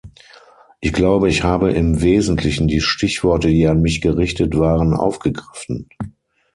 [0.79, 5.89] Ich glaube, ich habe im wesentlichen die Stichworte, die an mich gerichtet waren, aufgegriffen.